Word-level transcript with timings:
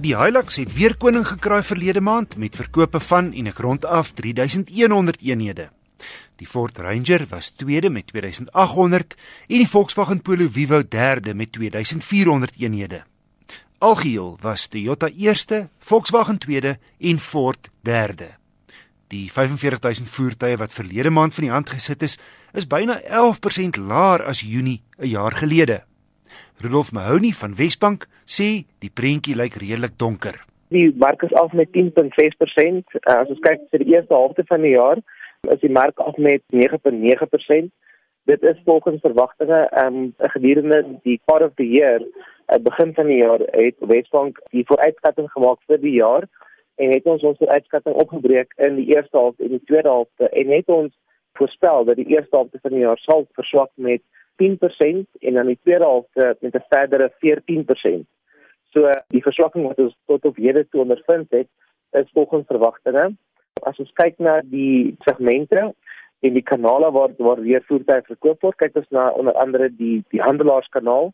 Die 0.00 0.14
Hilux 0.16 0.56
het 0.56 0.70
weer 0.72 0.94
koning 0.96 1.26
gekraai 1.28 1.60
verlede 1.62 2.00
maand 2.00 2.36
met 2.40 2.56
verkope 2.56 3.00
van 3.00 3.32
en 3.32 3.46
'n 3.46 3.52
grond 3.52 3.84
af 3.84 4.12
3100 4.12 5.20
eenhede. 5.20 5.68
Die 6.36 6.46
Ford 6.46 6.78
Ranger 6.78 7.26
was 7.28 7.50
tweede 7.50 7.90
met 7.90 8.06
2800 8.06 9.14
en 9.46 9.56
die 9.56 9.68
Volkswagen 9.68 10.22
Polo 10.22 10.48
Vivo 10.50 10.82
derde 10.88 11.34
met 11.34 11.52
2400 11.52 12.52
eenhede. 12.58 13.02
Algeheel 13.78 14.38
was 14.40 14.66
Toyota 14.66 15.08
eerste, 15.08 15.68
Volkswagen 15.78 16.38
tweede 16.38 16.78
en 16.98 17.18
Ford 17.18 17.70
derde. 17.82 18.28
Die 19.06 19.32
45000 19.32 20.08
voertuie 20.08 20.56
wat 20.56 20.72
verlede 20.72 21.10
maand 21.10 21.34
van 21.34 21.42
die 21.42 21.52
hand 21.52 21.70
gesit 21.70 22.02
is, 22.02 22.18
is 22.52 22.66
byna 22.66 23.00
11% 23.00 23.76
laer 23.76 24.24
as 24.24 24.40
Junie 24.40 24.82
'n 24.98 25.06
jaar 25.06 25.32
gelede. 25.32 25.89
Rudolf 26.62 26.92
Mahoney 26.92 27.32
van 27.32 27.54
Wesbank 27.56 28.02
sê 28.28 28.66
die 28.84 28.90
prentjie 28.92 29.32
lyk 29.32 29.54
redelik 29.62 29.94
donker. 29.96 30.36
Die 30.68 30.90
mark 31.00 31.22
is 31.24 31.32
af 31.40 31.54
met 31.56 31.70
10.6%. 31.72 32.12
Uh, 32.12 33.14
as 33.14 33.30
ons 33.32 33.40
kyk 33.46 33.62
vir 33.72 33.80
die 33.80 33.94
eerste 33.94 34.12
helfte 34.12 34.44
van 34.50 34.66
die 34.66 34.74
jaar, 34.74 35.00
is 35.48 35.62
die 35.62 35.72
mark 35.72 36.02
af 36.04 36.18
met 36.20 36.44
9.9%. 36.52 37.72
Dit 38.28 38.44
is 38.44 38.60
volgens 38.66 39.00
verwagtinge 39.00 39.62
um 39.86 40.12
gedurende 40.34 40.82
die 41.08 41.16
part 41.24 41.46
of 41.48 41.56
the 41.56 41.64
year, 41.64 42.04
at 42.52 42.62
begin 42.62 42.92
van 42.94 43.08
die 43.08 43.22
jaar 43.22 43.40
het 43.56 43.80
Wesbank 43.80 44.44
die 44.52 44.66
vooruitskatting 44.68 45.32
gemaak 45.32 45.64
vir 45.66 45.80
die 45.80 45.96
jaar 45.96 46.28
en 46.76 46.92
het 46.92 47.08
ons 47.08 47.24
ons 47.24 47.40
vooruitskatting 47.40 47.96
opgebreek 48.04 48.52
in 48.68 48.76
die 48.76 48.90
eerste 48.92 49.16
helfte 49.16 49.48
en 49.48 49.56
die 49.56 49.64
tweede 49.64 49.88
helfte 49.88 50.28
en 50.28 50.56
het 50.58 50.68
ons 50.68 50.92
voorspel 51.40 51.84
dat 51.88 51.96
die 51.96 52.10
eerste 52.12 52.36
helfte 52.36 52.60
van 52.62 52.76
die 52.76 52.84
jaar 52.84 53.00
sal 53.08 53.24
verswak 53.38 53.70
met 53.74 54.04
10% 54.42 55.04
en 55.20 55.34
dan 55.34 55.46
die 55.46 55.58
tweede 55.62 55.84
helfte 55.84 56.36
met 56.40 56.54
'n 56.54 56.64
verdere 56.68 57.12
14%. 57.18 58.06
So 58.70 58.90
die 59.08 59.22
verswakking 59.22 59.66
wat 59.66 59.78
ons 59.78 59.96
tot 60.06 60.24
op 60.24 60.36
hede 60.36 60.68
toe 60.68 60.80
ondervind 60.80 61.30
het, 61.30 61.48
is 61.90 62.10
volgens 62.12 62.46
verwagtinge. 62.46 63.16
As 63.66 63.78
ons 63.82 63.92
kyk 63.98 64.18
na 64.18 64.40
die 64.44 64.94
segmente 65.06 65.72
en 66.20 66.36
die 66.36 66.44
kanale 66.46 66.90
waar 66.94 67.14
waar 67.18 67.40
weer 67.42 67.64
voertuie 67.66 68.06
verkoop 68.06 68.46
word, 68.46 68.56
kyk 68.56 68.76
ons 68.76 68.88
na 68.94 69.08
onder 69.10 69.34
andere 69.42 69.70
die 69.74 70.04
die 70.14 70.22
handelaarskanaal. 70.22 71.12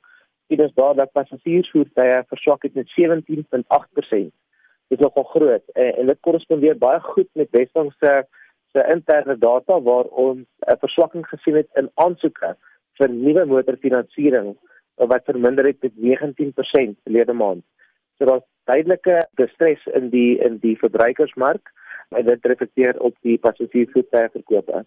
Dit 0.52 0.60
is 0.60 0.74
daar 0.74 0.94
dat 0.94 1.12
passasiersvoertuie 1.12 2.22
verswak 2.28 2.62
het 2.62 2.74
met 2.74 2.92
17.8%. 3.00 4.30
Dit 4.88 4.98
is 4.98 5.02
nogal 5.02 5.24
groot 5.32 5.64
en, 5.74 5.94
en 5.96 6.06
dit 6.12 6.20
korrespondeer 6.20 6.78
baie 6.78 7.00
goed 7.00 7.28
met 7.32 7.50
Wesbank 7.50 7.96
se 7.98 8.22
se 8.72 8.84
interne 8.92 9.38
data 9.38 9.80
waar 9.80 10.04
ons 10.04 10.44
'n 10.68 10.78
verswakking 10.84 11.26
gesien 11.26 11.56
het 11.56 11.68
in 11.74 11.90
aansoeke 11.94 12.56
vir 12.98 13.12
nuwe 13.12 13.44
motorfinansiering 13.46 14.54
wat 14.96 15.24
verminder 15.28 15.66
het 15.68 15.82
met 15.82 15.96
19% 15.96 16.96
verlede 17.04 17.32
maand. 17.32 17.64
So 18.18 18.24
daar's 18.24 18.46
duidelike 18.64 19.18
distres 19.36 19.82
in 19.94 20.10
die 20.10 20.38
in 20.42 20.58
die 20.62 20.76
verbruikersmark 20.80 21.72
en 22.16 22.24
dit 22.26 22.46
reflekteer 22.46 23.00
op 23.00 23.16
die 23.26 23.38
passasiersvoertuie 23.38 24.30
verkope. 24.38 24.84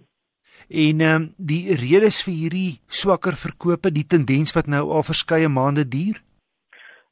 En 0.68 1.02
ehm 1.02 1.16
um, 1.16 1.28
die 1.38 1.76
redes 1.76 2.24
vir 2.26 2.34
hierdie 2.34 2.72
swakker 2.88 3.38
verkope, 3.38 3.92
die 3.92 4.08
tendens 4.08 4.54
wat 4.58 4.68
nou 4.68 4.90
al 4.90 5.06
verskeie 5.08 5.50
maande 5.50 5.86
duur? 5.88 6.20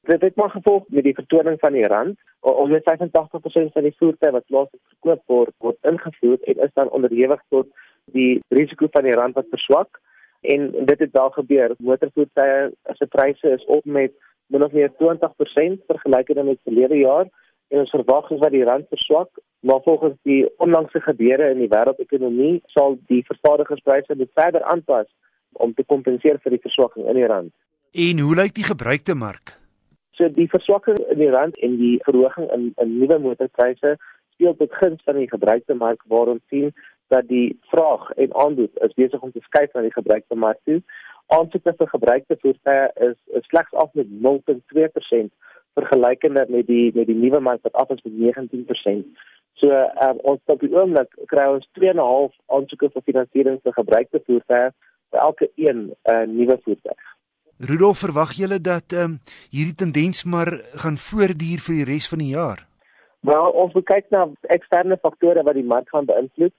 Dit 0.07 0.21
het 0.21 0.35
maar 0.35 0.49
gevolg 0.49 0.87
met 0.87 1.03
die 1.03 1.15
vertoning 1.15 1.59
van 1.59 1.73
die 1.73 1.87
rand. 1.87 2.19
Omdat 2.39 2.85
85% 2.89 3.73
van 3.75 3.83
die 3.83 3.95
voertuie 3.99 4.31
wat 4.31 4.45
plaaslik 4.45 4.81
verkoop 4.93 5.21
word, 5.25 5.53
word 5.57 5.77
ingevoer 5.91 6.37
en 6.43 6.61
is 6.65 6.73
dan 6.73 6.89
onderhewig 6.89 7.41
tot 7.49 7.67
die 8.15 8.39
risiko 8.47 8.87
van 8.91 9.03
die 9.03 9.15
rand 9.15 9.35
wat 9.35 9.49
verswak 9.51 9.99
en 10.41 10.71
dit 10.85 10.99
het 10.99 11.13
daar 11.13 11.31
gebeur. 11.31 11.75
Motorvoertuie 11.77 12.71
se 12.93 13.05
pryse 13.05 13.49
is 13.49 13.65
op 13.65 13.85
met 13.85 14.13
min 14.47 14.63
of 14.63 14.71
meer 14.71 14.91
20% 14.91 15.85
vergelykende 15.87 16.43
met 16.43 16.59
verlede 16.63 16.97
jaar 16.97 17.27
en 17.67 17.79
ons 17.79 17.89
verwag 17.89 18.29
is 18.31 18.39
dat 18.39 18.51
die 18.51 18.63
rand 18.63 18.87
verswak, 18.89 19.29
maar 19.59 19.81
volgens 19.83 20.15
die 20.21 20.45
onlangse 20.57 21.01
gebeure 21.01 21.49
in 21.51 21.59
die 21.59 21.71
wêreldekonomie 21.71 22.61
sal 22.73 22.97
die 23.11 23.23
vervaardigerspryse 23.27 24.15
dit 24.15 24.31
verder 24.33 24.63
aanpas 24.63 25.07
om 25.51 25.73
te 25.73 25.83
kompenseer 25.83 26.39
vir 26.43 26.55
die 26.55 26.63
verswakking 26.63 27.07
in 27.07 27.19
die 27.19 27.27
rand. 27.27 27.53
En 27.91 28.19
hoe 28.19 28.35
lyk 28.35 28.55
die 28.55 28.67
gebruikte 28.67 29.15
mark? 29.15 29.57
So 30.15 30.29
die 30.33 30.47
verswakking 30.49 30.99
in 31.11 31.19
die 31.19 31.31
rand 31.33 31.57
en 31.65 31.75
die 31.81 31.97
verhoging 32.05 32.47
in 32.55 32.71
in 32.83 32.93
nuwe 32.99 33.19
motorpryse 33.25 33.97
speel 34.37 34.55
tot 34.55 34.79
guns 34.79 35.03
van 35.03 35.19
die 35.19 35.29
gebruikte 35.29 35.75
mark 35.75 36.03
waar 36.07 36.31
ons 36.35 36.43
sien 36.53 36.71
dat 37.13 37.27
die 37.27 37.59
vraag 37.71 38.09
en 38.15 38.35
aanbod 38.35 38.79
is 38.87 38.95
besig 38.99 39.21
om 39.21 39.31
te 39.31 39.43
skuif 39.43 39.73
na 39.73 39.83
die 39.85 39.93
gebruikte 39.93 40.35
mark 40.35 40.59
toe. 40.69 40.81
Aansoeke 41.27 41.73
vir 41.79 41.89
gebruikte 41.91 42.37
voertuie 42.41 43.09
is, 43.09 43.17
is 43.39 43.47
slegs 43.51 43.73
af 43.73 43.93
met 43.93 44.07
0.2% 44.27 45.31
vergelykende 45.77 46.45
met 46.49 46.67
die 46.67 46.91
met 46.95 47.07
die 47.07 47.17
nuwe 47.17 47.39
mark 47.39 47.61
wat 47.67 47.73
af 47.73 47.89
is 47.95 48.03
met 48.03 48.37
19%. 48.39 49.25
So 49.61 49.73
um, 50.07 50.19
ons 50.31 50.41
op 50.45 50.61
die 50.61 50.73
oomblik 50.73 51.13
kry 51.33 51.47
ons 51.53 51.67
2.5 51.79 52.33
aansoeke 52.57 52.91
vir 52.93 53.05
finansiering 53.11 53.59
vir 53.63 53.77
gebruikte 53.81 54.23
voertuie 54.25 54.71
vir 55.11 55.21
elke 55.23 55.49
een 55.55 55.93
uh, 56.11 56.23
nuwe 56.27 56.59
voertuig. 56.63 57.13
Rudolf, 57.57 58.03
verwag 58.05 58.35
julle 58.37 58.59
dat 58.61 58.93
ehm 58.93 59.03
um, 59.03 59.19
hierdie 59.49 59.75
tendens 59.75 60.23
maar 60.23 60.51
gaan 60.83 60.97
voortduur 61.01 61.63
vir 61.65 61.75
die 61.79 61.87
res 61.89 62.09
van 62.11 62.21
die 62.21 62.33
jaar? 62.35 62.67
Wel, 63.25 63.47
ons 63.63 63.73
kyk 63.73 64.11
na 64.13 64.27
eksterne 64.53 64.97
faktore 65.01 65.43
wat 65.43 65.57
die 65.57 65.65
mark 65.65 65.89
gaan 65.89 66.05
beïnvloed. 66.05 66.53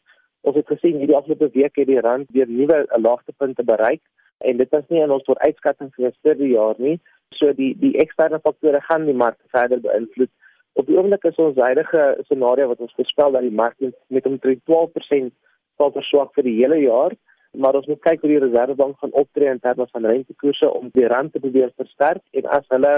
Ons 0.47 0.57
het 0.57 0.67
gesien 0.67 0.99
hierdie 0.99 1.17
afgelope 1.17 1.51
week 1.55 1.77
het 1.77 1.87
die 1.87 2.01
rand 2.01 2.31
weer 2.31 2.49
nuwe 2.49 2.85
laagtepunte 2.97 3.65
bereik 3.65 4.03
en 4.39 4.57
dit 4.57 4.71
was 4.71 4.85
nie 4.89 5.03
in 5.03 5.11
ons 5.11 5.27
vooruitskatting 5.27 5.91
vir 5.97 6.37
die 6.39 6.53
jaar 6.53 6.79
nie. 6.79 6.99
So 7.35 7.53
die 7.53 7.75
die 7.79 7.97
eksterne 7.99 8.39
faktore 8.45 8.81
gaan 8.87 9.07
die 9.07 9.17
mark 9.17 9.39
verder 9.55 9.81
beïnvloed. 9.81 10.31
Op 10.79 10.87
die 10.87 10.97
oomblik 10.97 11.25
is 11.25 11.41
ons 11.43 11.59
huidige 11.59 12.05
scenario 12.29 12.69
wat 12.69 12.81
ons 12.81 12.95
voorspel 12.95 13.35
dat 13.35 13.43
die 13.43 13.59
mark 13.63 13.77
met 14.09 14.27
omtrent 14.27 14.63
12% 14.71 15.33
sal 15.77 15.93
verswak 15.95 16.35
vir 16.35 16.47
die 16.47 16.57
hele 16.61 16.79
jaar, 16.85 17.15
maar 17.53 17.75
ons 17.75 17.87
moet 17.91 18.01
kyk 18.05 18.23
hoe 18.23 18.31
die 18.31 18.41
Reserwebank 18.45 18.99
gaan 19.03 19.15
optree 19.23 19.51
in 19.51 19.61
terme 19.63 19.87
van 19.91 20.07
rentekoerse 20.07 20.71
om 20.71 20.91
die 20.95 21.07
rand 21.11 21.33
te 21.33 21.43
probeer 21.43 21.73
versterk 21.77 22.23
en 22.39 22.47
as 22.59 22.67
hulle 22.75 22.95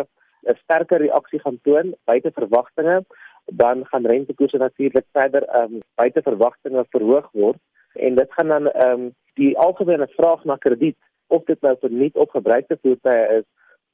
'n 0.48 0.56
sterker 0.62 1.00
reaksie 1.00 1.40
gaan 1.40 1.58
toon 1.64 1.94
buite 2.04 2.30
verwagtinge 2.36 3.00
dan 3.44 3.84
gaan 3.86 4.06
rentekoerse 4.06 4.58
natuurlik 4.58 5.06
verder 5.12 5.42
ehm 5.42 5.74
um, 5.74 5.80
buite 5.94 6.22
verwagtinge 6.22 6.84
verhoog 6.90 7.28
word 7.32 7.58
en 7.94 8.14
dit 8.14 8.32
gaan 8.32 8.48
dan 8.48 8.70
ehm 8.70 9.00
um, 9.00 9.14
die 9.34 9.58
algemene 9.58 10.08
vraag 10.16 10.44
na 10.44 10.56
krediet 10.56 10.98
of 11.26 11.44
dit 11.44 11.60
nou 11.60 11.76
vir 11.80 11.90
nuut 11.90 12.16
opgebruikte 12.16 12.78
voertuie 12.82 13.38
is 13.38 13.48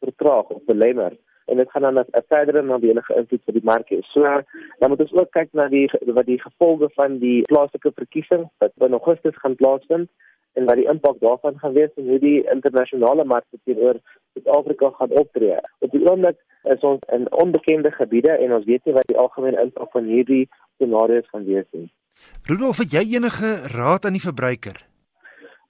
vertraag 0.05 0.49
of 0.57 0.65
belemmer 0.65 1.17
en 1.47 1.57
dit 1.57 1.71
gaan 1.71 1.83
dan 1.83 1.99
'n 1.99 2.25
verdere 2.29 2.63
nadelige 2.63 3.15
invloed 3.15 3.45
vir 3.45 3.55
die 3.55 3.65
mark 3.65 3.89
hê. 3.91 4.01
So 4.03 4.23
dan 4.79 4.91
moet 4.91 5.01
ons 5.01 5.13
ook 5.13 5.31
kyk 5.31 5.53
na 5.53 5.69
die 5.69 5.91
wat 6.07 6.27
die 6.27 6.41
gevolge 6.41 6.89
van 6.95 7.19
die 7.19 7.43
plaaslike 7.43 7.93
verkiesing 7.95 8.51
wat 8.59 8.73
in 8.77 8.93
Augustus 8.93 9.37
gaan 9.37 9.55
plaasvind 9.55 10.09
en 10.53 10.65
wat 10.65 10.77
die 10.77 10.89
impak 10.89 11.21
daarvan 11.21 11.59
gaan 11.59 11.73
wees 11.73 11.95
en 11.97 12.09
hoe 12.09 12.19
die 12.19 12.51
internasionale 12.51 13.25
markte 13.25 13.59
teenoor 13.65 14.01
Suid-Afrika 14.37 14.93
gaan 14.99 15.15
optree. 15.23 15.59
Op 15.85 15.95
die 15.95 16.05
oomblik 16.05 16.39
is 16.73 16.83
ons 16.85 17.01
in 17.15 17.27
onbekende 17.33 17.91
gebiede 17.95 18.37
en 18.37 18.53
ons 18.53 18.67
weet 18.69 18.85
nie 18.85 18.97
wat 18.97 19.09
die 19.11 19.19
algemene 19.19 19.63
impak 19.63 19.93
van 19.97 20.11
hierdie 20.11 20.45
scenario's 20.77 21.29
gaan 21.33 21.47
wees 21.49 21.67
nie. 21.73 21.89
Rudolf, 22.49 22.79
het 22.83 22.93
jy 22.93 23.05
enige 23.17 23.57
raad 23.73 24.05
aan 24.05 24.17
die 24.17 24.25
verbruiker? 24.25 24.79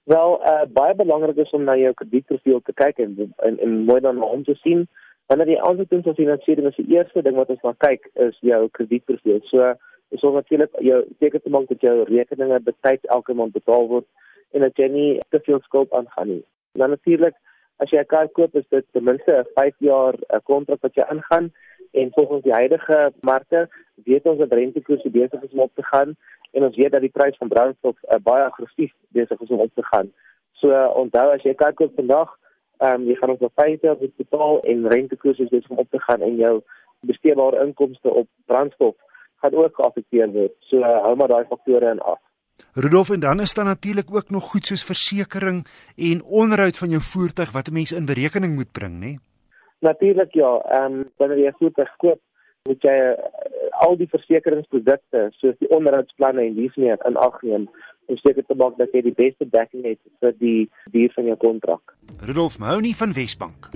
Wel, 0.07 0.37
uh, 0.39 0.63
baie 0.71 0.95
belangrik 0.95 1.39
is 1.43 1.51
om 1.55 1.65
na 1.67 1.75
jou 1.75 1.91
kredietprofiel 1.99 2.61
te 2.63 2.73
kyk 2.73 3.01
en 3.03 3.17
en, 3.43 3.59
en 3.59 3.79
mooi 3.89 3.99
dan 4.01 4.21
om 4.23 4.43
te 4.47 4.55
sien 4.63 4.85
wanneer 5.27 5.49
jy 5.51 5.57
aansoek 5.67 5.89
doen 5.91 6.03
vir 6.05 6.15
finansiering, 6.15 6.69
is 6.69 6.79
die 6.79 6.95
eerste 6.95 7.21
ding 7.23 7.35
wat 7.35 7.49
ons 7.51 7.63
maar 7.65 7.75
kyk 7.83 8.07
is 8.27 8.37
jou 8.47 8.61
kredietprofiel. 8.77 9.41
So, 9.51 9.73
is 10.15 10.23
ons 10.23 10.37
natuurlik 10.39 10.77
jou 10.83 11.01
seker 11.19 11.43
te 11.43 11.51
maak 11.51 11.67
dat 11.71 11.83
jou 11.83 11.95
rekeninge 12.07 12.61
betyds 12.63 13.09
elke 13.15 13.35
maand 13.35 13.55
betaal 13.57 13.89
word 13.91 14.07
en 14.55 14.63
dat 14.63 14.79
jy 14.79 14.87
nie 14.93 15.09
te 15.33 15.41
veel 15.43 15.59
skuld 15.65 15.91
aangaan 15.91 16.31
nie. 16.31 16.43
Dan 16.79 16.95
natuurlik 16.95 17.35
as 17.77 17.89
jy 17.89 17.99
'n 17.99 18.11
kar 18.13 18.27
koop 18.27 18.55
is 18.55 18.67
dit 18.69 18.85
ten 18.91 19.03
minste 19.03 19.31
'n 19.31 19.45
5 19.55 19.75
jaar 19.79 20.13
'n 20.13 20.41
kontrak 20.43 20.81
wat 20.81 20.95
jy 20.95 21.05
ingaan 21.11 21.51
en 21.91 22.11
volgens 22.11 22.43
die 22.43 22.53
huidige 22.53 23.13
markte 23.21 23.69
weet 24.05 24.25
ons 24.25 24.39
dat 24.39 24.51
rentekoerse 24.51 25.09
besig 25.09 25.41
is 25.43 25.51
om 25.51 25.59
op 25.59 25.75
te 25.75 25.83
gaan 25.83 26.15
en 26.51 26.63
ons 26.63 26.75
weet 26.75 26.91
dat 26.91 27.01
die 27.01 27.15
prys 27.17 27.37
van 27.37 27.47
brandstof 27.47 27.97
uh, 28.03 28.19
baie 28.23 28.43
aggressief 28.43 28.93
besig 29.09 29.41
is 29.41 29.49
om 29.49 29.59
op 29.59 29.71
te 29.75 29.83
gaan. 29.83 30.11
So 30.51 30.69
uh, 30.69 30.89
onthou 30.95 31.31
as 31.33 31.43
jy 31.43 31.49
'n 31.49 31.61
kar 31.61 31.73
koop 31.73 31.93
vandag, 31.95 32.37
ehm 32.77 33.01
um, 33.01 33.07
jy 33.07 33.15
gaan 33.15 33.29
op 33.29 33.51
5 33.55 33.81
jaar 33.81 33.97
betaal 33.97 34.61
en 34.63 34.87
rentekoerse 34.87 35.43
is 35.43 35.49
besig 35.49 35.69
om 35.69 35.77
op 35.77 35.89
te 35.89 35.99
gaan 35.99 36.21
en 36.21 36.35
jou 36.35 36.61
besteedbare 36.99 37.65
inkomste 37.65 38.09
op 38.09 38.27
brandstof 38.45 38.95
gaan 39.41 39.53
ook 39.53 39.75
geaffekteer 39.75 40.31
word. 40.31 40.53
So 40.59 40.77
uh, 40.77 41.01
hou 41.05 41.15
maar 41.15 41.27
daai 41.27 41.45
faktore 41.45 41.89
in 41.89 41.99
ag. 41.99 42.21
Rudolf 42.73 43.09
en 43.09 43.19
dan 43.19 43.39
is 43.39 43.53
daar 43.53 43.65
natuurlik 43.65 44.15
ook 44.15 44.29
nog 44.29 44.43
goed 44.43 44.65
soos 44.65 44.83
versekerings 44.83 45.69
en 45.95 46.23
onderhoud 46.23 46.77
van 46.77 46.89
jou 46.89 47.01
voertuig 47.01 47.51
wat 47.51 47.67
'n 47.67 47.73
mens 47.73 47.91
in 47.91 48.05
berekening 48.05 48.55
moet 48.55 48.71
bring, 48.71 48.93
né? 48.93 49.05
Nee? 49.05 49.19
Natuurlik 49.79 50.33
ja, 50.33 50.57
ehm 50.57 50.93
um, 50.93 51.09
wanneer 51.17 51.37
jy 51.37 51.47
'n 51.47 51.59
voertuig 51.59 51.95
koop, 51.97 52.19
moet 52.63 52.81
jy 52.81 52.97
uh, 52.97 53.13
al 53.69 53.97
die 53.97 54.09
versekeringsprodukte 54.09 55.27
soos 55.39 55.57
die 55.59 55.69
onderhoudsplanne 55.69 56.41
en 56.41 56.55
dies 56.55 56.75
meer 56.75 56.97
in 57.05 57.15
ag 57.15 57.41
neem 57.41 57.69
om 58.07 58.17
seker 58.17 58.43
te 58.47 58.55
maak 58.55 58.77
dat 58.77 58.93
jy 58.95 59.01
die 59.01 59.15
beste 59.15 59.49
dekking 59.49 59.83
het 59.83 59.99
vir 60.19 60.35
die 60.39 60.69
duur 60.91 61.11
van 61.15 61.25
jou 61.25 61.37
kontrak. 61.37 61.95
Rudolf 62.23 62.59
Mouni 62.59 62.93
van 62.93 63.13
Wesbank. 63.13 63.69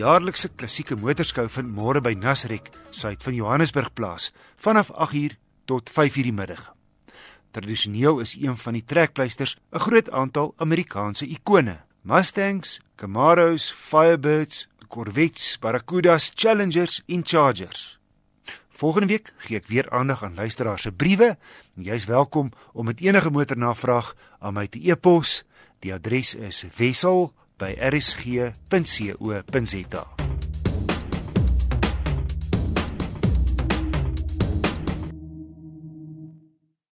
Jaarlikse 0.00 0.48
klassieke 0.56 0.96
motorskou 0.96 1.46
vind 1.52 1.70
môre 1.76 2.00
by 2.00 2.14
Nasrek, 2.16 2.70
suid 2.90 3.22
van 3.24 3.36
Johannesburg 3.36 3.92
plaas, 3.92 4.30
vanaf 4.56 4.92
8uur 4.94 5.36
tot 5.68 5.92
5uur 5.92 6.28
die 6.30 6.36
middag. 6.36 6.62
Tradisioneel 7.50 8.20
is 8.22 8.36
een 8.38 8.56
van 8.56 8.78
die 8.78 8.84
trekpleisters 8.86 9.56
'n 9.72 9.78
groot 9.78 10.10
aantal 10.10 10.54
Amerikaanse 10.56 11.26
ikone: 11.26 11.76
Mustangs, 12.02 12.80
Camaros, 12.96 13.70
Firebirds, 13.72 14.68
Corvettes, 14.88 15.58
Barracudas, 15.58 16.32
Challengers 16.34 17.02
en 17.06 17.22
Chargers. 17.24 17.98
Volgende 18.68 19.06
week 19.06 19.34
gee 19.36 19.56
ek 19.56 19.66
weer 19.66 19.90
aandag 19.90 20.24
aan 20.24 20.34
luisteraars 20.34 20.82
se 20.82 20.92
briewe. 20.92 21.36
Jy's 21.74 22.04
welkom 22.04 22.52
om 22.72 22.84
met 22.84 23.00
enige 23.00 23.30
motornavraag 23.30 24.14
aan 24.38 24.54
my 24.54 24.66
te 24.66 24.80
e-pos. 24.90 25.44
Die 25.78 25.92
adres 25.92 26.34
is 26.34 26.64
wissel@rsg.co.za. 27.60 30.19